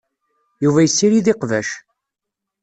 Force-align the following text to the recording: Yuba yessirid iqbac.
Yuba 0.63 0.81
yessirid 0.83 1.27
iqbac. 1.33 1.69